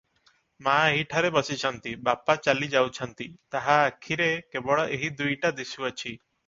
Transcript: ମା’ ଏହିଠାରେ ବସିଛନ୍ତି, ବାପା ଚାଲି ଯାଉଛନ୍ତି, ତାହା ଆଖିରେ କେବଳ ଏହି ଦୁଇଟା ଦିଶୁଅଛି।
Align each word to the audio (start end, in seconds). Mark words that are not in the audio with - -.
ମା’ 0.67 0.77
ଏହିଠାରେ 0.93 1.29
ବସିଛନ୍ତି, 1.35 1.93
ବାପା 2.09 2.37
ଚାଲି 2.47 2.71
ଯାଉଛନ୍ତି, 2.73 3.31
ତାହା 3.57 3.79
ଆଖିରେ 3.93 4.33
କେବଳ 4.57 4.89
ଏହି 4.99 5.17
ଦୁଇଟା 5.23 5.57
ଦିଶୁଅଛି। 5.63 6.15